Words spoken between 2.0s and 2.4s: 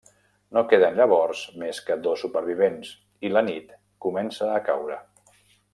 dos